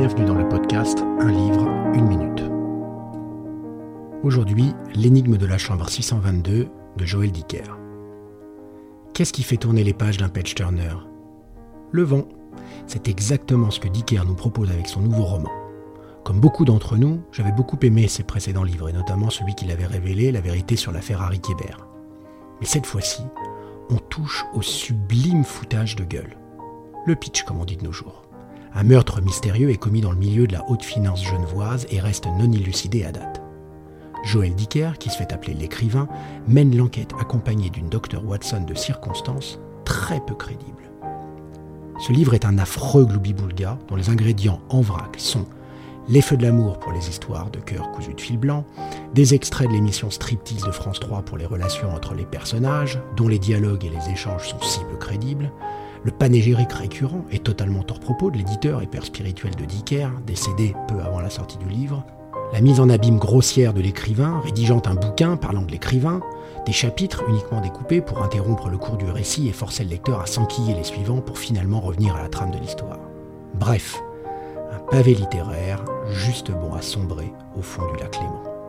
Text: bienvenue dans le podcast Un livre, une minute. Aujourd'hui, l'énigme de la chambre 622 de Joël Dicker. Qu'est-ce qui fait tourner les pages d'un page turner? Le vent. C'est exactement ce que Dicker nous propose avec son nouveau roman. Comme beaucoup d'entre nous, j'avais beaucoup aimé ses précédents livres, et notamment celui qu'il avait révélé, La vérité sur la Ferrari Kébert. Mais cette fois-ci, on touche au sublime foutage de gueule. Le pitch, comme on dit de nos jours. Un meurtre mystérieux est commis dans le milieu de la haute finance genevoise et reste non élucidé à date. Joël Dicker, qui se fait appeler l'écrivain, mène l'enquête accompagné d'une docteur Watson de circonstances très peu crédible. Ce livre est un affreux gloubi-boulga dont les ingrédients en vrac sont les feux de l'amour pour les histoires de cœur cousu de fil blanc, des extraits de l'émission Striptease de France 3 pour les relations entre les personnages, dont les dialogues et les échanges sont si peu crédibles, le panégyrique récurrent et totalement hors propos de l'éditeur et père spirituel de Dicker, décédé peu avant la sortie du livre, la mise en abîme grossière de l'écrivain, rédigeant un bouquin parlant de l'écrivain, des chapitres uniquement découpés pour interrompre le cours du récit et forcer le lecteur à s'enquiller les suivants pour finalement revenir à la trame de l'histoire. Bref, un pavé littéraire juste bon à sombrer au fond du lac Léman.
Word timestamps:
bienvenue 0.00 0.24
dans 0.24 0.34
le 0.34 0.48
podcast 0.48 1.04
Un 1.18 1.30
livre, 1.30 1.68
une 1.92 2.06
minute. 2.06 2.42
Aujourd'hui, 4.22 4.72
l'énigme 4.94 5.36
de 5.36 5.44
la 5.44 5.58
chambre 5.58 5.90
622 5.90 6.68
de 6.96 7.04
Joël 7.04 7.30
Dicker. 7.30 7.76
Qu'est-ce 9.12 9.34
qui 9.34 9.42
fait 9.42 9.58
tourner 9.58 9.84
les 9.84 9.92
pages 9.92 10.16
d'un 10.16 10.30
page 10.30 10.54
turner? 10.54 10.94
Le 11.92 12.02
vent. 12.02 12.24
C'est 12.86 13.08
exactement 13.08 13.70
ce 13.70 13.78
que 13.78 13.88
Dicker 13.88 14.24
nous 14.24 14.34
propose 14.34 14.70
avec 14.70 14.88
son 14.88 15.02
nouveau 15.02 15.24
roman. 15.24 15.52
Comme 16.24 16.40
beaucoup 16.40 16.64
d'entre 16.64 16.96
nous, 16.96 17.20
j'avais 17.30 17.52
beaucoup 17.52 17.78
aimé 17.82 18.08
ses 18.08 18.22
précédents 18.22 18.64
livres, 18.64 18.88
et 18.88 18.94
notamment 18.94 19.28
celui 19.28 19.54
qu'il 19.54 19.70
avait 19.70 19.84
révélé, 19.84 20.32
La 20.32 20.40
vérité 20.40 20.76
sur 20.76 20.92
la 20.92 21.02
Ferrari 21.02 21.40
Kébert. 21.40 21.86
Mais 22.60 22.66
cette 22.66 22.86
fois-ci, 22.86 23.20
on 23.90 23.98
touche 23.98 24.46
au 24.54 24.62
sublime 24.62 25.44
foutage 25.44 25.94
de 25.94 26.04
gueule. 26.04 26.38
Le 27.04 27.16
pitch, 27.16 27.42
comme 27.42 27.60
on 27.60 27.66
dit 27.66 27.76
de 27.76 27.84
nos 27.84 27.92
jours. 27.92 28.29
Un 28.74 28.84
meurtre 28.84 29.20
mystérieux 29.20 29.70
est 29.70 29.76
commis 29.76 30.00
dans 30.00 30.12
le 30.12 30.18
milieu 30.18 30.46
de 30.46 30.52
la 30.52 30.68
haute 30.70 30.84
finance 30.84 31.24
genevoise 31.24 31.86
et 31.90 32.00
reste 32.00 32.26
non 32.26 32.52
élucidé 32.52 33.04
à 33.04 33.12
date. 33.12 33.42
Joël 34.24 34.54
Dicker, 34.54 34.92
qui 34.98 35.10
se 35.10 35.16
fait 35.16 35.32
appeler 35.32 35.54
l'écrivain, 35.54 36.08
mène 36.46 36.76
l'enquête 36.76 37.12
accompagné 37.18 37.70
d'une 37.70 37.88
docteur 37.88 38.24
Watson 38.24 38.64
de 38.66 38.74
circonstances 38.74 39.58
très 39.84 40.20
peu 40.20 40.34
crédible. 40.34 40.90
Ce 41.98 42.12
livre 42.12 42.34
est 42.34 42.44
un 42.44 42.58
affreux 42.58 43.04
gloubi-boulga 43.04 43.78
dont 43.88 43.96
les 43.96 44.08
ingrédients 44.08 44.60
en 44.68 44.80
vrac 44.80 45.16
sont 45.18 45.46
les 46.08 46.22
feux 46.22 46.36
de 46.36 46.42
l'amour 46.42 46.78
pour 46.78 46.92
les 46.92 47.08
histoires 47.08 47.50
de 47.50 47.58
cœur 47.58 47.90
cousu 47.92 48.14
de 48.14 48.20
fil 48.20 48.38
blanc, 48.38 48.64
des 49.14 49.34
extraits 49.34 49.68
de 49.68 49.74
l'émission 49.74 50.10
Striptease 50.10 50.64
de 50.64 50.70
France 50.70 50.98
3 51.00 51.22
pour 51.22 51.38
les 51.38 51.46
relations 51.46 51.92
entre 51.94 52.14
les 52.14 52.24
personnages, 52.24 53.00
dont 53.16 53.28
les 53.28 53.38
dialogues 53.38 53.84
et 53.84 53.90
les 53.90 54.12
échanges 54.12 54.48
sont 54.48 54.60
si 54.60 54.80
peu 54.90 54.96
crédibles, 54.96 55.52
le 56.04 56.10
panégyrique 56.10 56.72
récurrent 56.72 57.24
et 57.30 57.38
totalement 57.38 57.84
hors 57.88 58.00
propos 58.00 58.30
de 58.30 58.38
l'éditeur 58.38 58.82
et 58.82 58.86
père 58.86 59.04
spirituel 59.04 59.54
de 59.54 59.64
Dicker, 59.64 60.08
décédé 60.26 60.74
peu 60.88 61.00
avant 61.00 61.20
la 61.20 61.30
sortie 61.30 61.58
du 61.58 61.68
livre, 61.68 62.04
la 62.52 62.60
mise 62.60 62.80
en 62.80 62.88
abîme 62.88 63.18
grossière 63.18 63.72
de 63.72 63.80
l'écrivain, 63.80 64.40
rédigeant 64.40 64.82
un 64.86 64.94
bouquin 64.94 65.36
parlant 65.36 65.62
de 65.62 65.70
l'écrivain, 65.70 66.20
des 66.66 66.72
chapitres 66.72 67.22
uniquement 67.28 67.60
découpés 67.60 68.00
pour 68.00 68.22
interrompre 68.22 68.68
le 68.68 68.78
cours 68.78 68.96
du 68.96 69.08
récit 69.08 69.48
et 69.48 69.52
forcer 69.52 69.84
le 69.84 69.90
lecteur 69.90 70.20
à 70.20 70.26
s'enquiller 70.26 70.74
les 70.74 70.84
suivants 70.84 71.20
pour 71.20 71.38
finalement 71.38 71.80
revenir 71.80 72.16
à 72.16 72.22
la 72.22 72.28
trame 72.28 72.50
de 72.50 72.58
l'histoire. 72.58 72.98
Bref, 73.54 74.00
un 74.72 74.78
pavé 74.90 75.14
littéraire 75.14 75.84
juste 76.10 76.50
bon 76.50 76.74
à 76.74 76.82
sombrer 76.82 77.32
au 77.56 77.62
fond 77.62 77.82
du 77.92 78.00
lac 78.00 78.16
Léman. 78.16 78.59